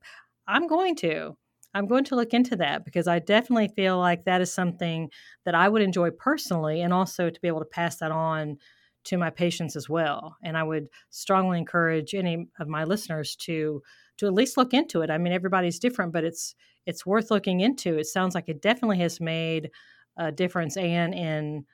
[0.46, 1.34] I'm going to
[1.72, 5.08] I'm going to look into that because I definitely feel like that is something
[5.46, 8.58] that I would enjoy personally and also to be able to pass that on
[9.04, 10.36] to my patients as well.
[10.44, 13.80] And I would strongly encourage any of my listeners to
[14.18, 15.08] to at least look into it.
[15.08, 17.96] I mean, everybody's different, but it's it's worth looking into.
[17.96, 19.70] It sounds like it definitely has made
[20.18, 21.64] a difference, and in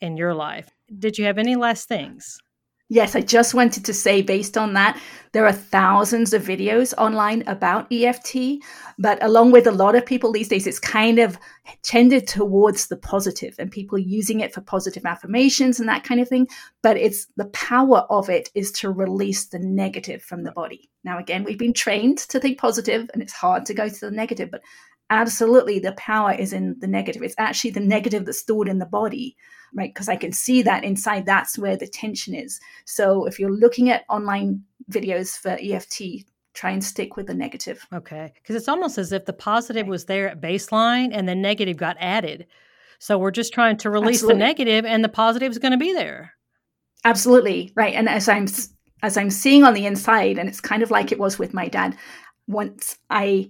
[0.00, 0.70] in your life.
[0.98, 2.38] Did you have any last things?
[2.92, 5.00] Yes, I just wanted to say, based on that,
[5.32, 8.62] there are thousands of videos online about EFT,
[8.98, 11.38] but along with a lot of people these days, it's kind of
[11.82, 16.28] tended towards the positive and people using it for positive affirmations and that kind of
[16.28, 16.46] thing.
[16.82, 20.90] But it's the power of it is to release the negative from the body.
[21.02, 24.10] Now, again, we've been trained to think positive and it's hard to go to the
[24.10, 24.60] negative, but
[25.12, 27.22] absolutely the power is in the negative.
[27.22, 29.36] It's actually the negative that's stored in the body
[29.74, 29.92] right?
[29.92, 32.60] Because I can see that inside that's where the tension is.
[32.84, 37.86] So if you're looking at online videos for EFT, try and stick with the negative.
[37.92, 38.32] Okay.
[38.34, 41.96] Because it's almost as if the positive was there at baseline and the negative got
[41.98, 42.46] added.
[42.98, 44.34] So we're just trying to release Absolutely.
[44.34, 46.34] the negative and the positive is going to be there.
[47.04, 47.72] Absolutely.
[47.74, 47.94] Right.
[47.94, 48.46] And as I'm
[49.02, 51.66] as I'm seeing on the inside and it's kind of like it was with my
[51.66, 51.96] dad
[52.46, 53.48] once I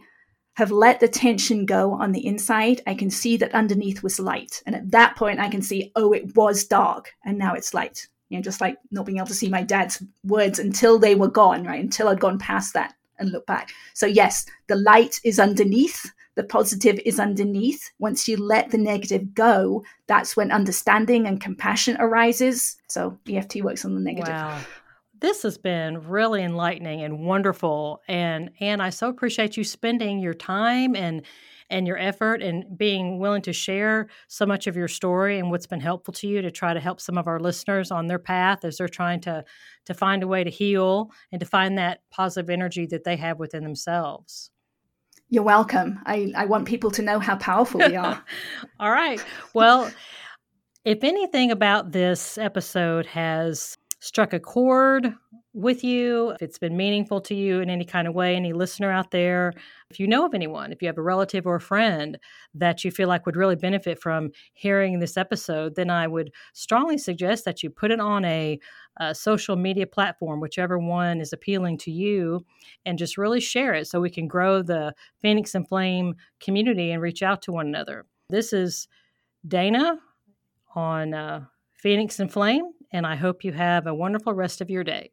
[0.54, 4.62] have let the tension go on the inside, I can see that underneath was light.
[4.66, 8.06] And at that point, I can see, oh, it was dark and now it's light.
[8.28, 11.28] You know, just like not being able to see my dad's words until they were
[11.28, 11.82] gone, right?
[11.82, 13.70] Until I'd gone past that and look back.
[13.94, 17.90] So, yes, the light is underneath, the positive is underneath.
[17.98, 22.76] Once you let the negative go, that's when understanding and compassion arises.
[22.88, 24.34] So, EFT works on the negative.
[24.34, 24.60] Wow
[25.22, 30.34] this has been really enlightening and wonderful and and i so appreciate you spending your
[30.34, 31.22] time and
[31.70, 35.66] and your effort and being willing to share so much of your story and what's
[35.66, 38.62] been helpful to you to try to help some of our listeners on their path
[38.64, 39.42] as they're trying to
[39.86, 43.38] to find a way to heal and to find that positive energy that they have
[43.38, 44.50] within themselves.
[45.30, 45.98] You're welcome.
[46.04, 48.22] I i want people to know how powerful we are.
[48.78, 49.24] All right.
[49.54, 49.90] Well
[50.84, 55.14] if anything about this episode has struck a chord
[55.54, 58.90] with you, if it's been meaningful to you in any kind of way, any listener
[58.90, 59.52] out there,
[59.90, 62.18] if you know of anyone, if you have a relative or a friend
[62.52, 66.98] that you feel like would really benefit from hearing this episode, then I would strongly
[66.98, 68.58] suggest that you put it on a,
[68.96, 72.44] a social media platform, whichever one is appealing to you,
[72.84, 77.00] and just really share it so we can grow the Phoenix and Flame community and
[77.00, 78.04] reach out to one another.
[78.30, 78.88] This is
[79.46, 79.98] Dana
[80.74, 81.44] on uh,
[81.74, 85.10] Phoenix and Flame, and I hope you have a wonderful rest of your day.